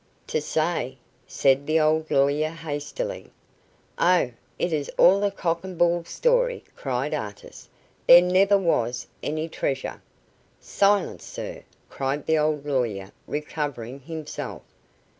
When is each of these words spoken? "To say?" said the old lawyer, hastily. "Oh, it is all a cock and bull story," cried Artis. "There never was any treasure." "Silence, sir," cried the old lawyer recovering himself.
"To 0.29 0.41
say?" 0.41 0.97
said 1.27 1.67
the 1.67 1.79
old 1.79 2.09
lawyer, 2.09 2.49
hastily. 2.49 3.31
"Oh, 3.99 4.31
it 4.57 4.73
is 4.73 4.89
all 4.97 5.23
a 5.23 5.29
cock 5.29 5.63
and 5.63 5.77
bull 5.77 6.03
story," 6.05 6.63
cried 6.75 7.13
Artis. 7.13 7.69
"There 8.07 8.19
never 8.23 8.57
was 8.57 9.05
any 9.21 9.47
treasure." 9.47 10.01
"Silence, 10.59 11.23
sir," 11.25 11.61
cried 11.87 12.25
the 12.25 12.39
old 12.39 12.65
lawyer 12.65 13.11
recovering 13.27 13.99
himself. 13.99 14.63